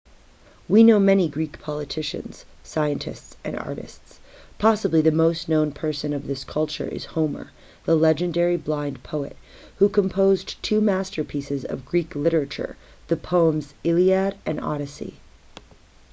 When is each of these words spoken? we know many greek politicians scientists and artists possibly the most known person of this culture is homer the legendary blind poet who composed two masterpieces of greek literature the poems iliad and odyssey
we 0.67 0.81
know 0.83 0.99
many 0.99 1.27
greek 1.29 1.59
politicians 1.61 2.43
scientists 2.63 3.37
and 3.43 3.55
artists 3.59 4.19
possibly 4.57 4.99
the 4.99 5.11
most 5.11 5.47
known 5.47 5.71
person 5.71 6.11
of 6.11 6.25
this 6.25 6.43
culture 6.43 6.87
is 6.87 7.05
homer 7.13 7.51
the 7.85 7.95
legendary 7.95 8.57
blind 8.57 9.03
poet 9.03 9.35
who 9.75 9.87
composed 9.87 10.55
two 10.63 10.81
masterpieces 10.81 11.63
of 11.63 11.85
greek 11.85 12.15
literature 12.15 12.77
the 13.09 13.15
poems 13.15 13.75
iliad 13.83 14.35
and 14.43 14.59
odyssey 14.59 15.17